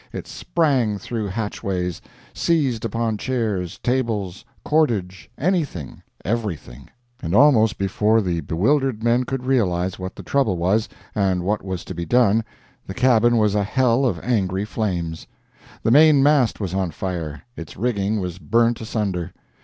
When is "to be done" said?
11.85-12.43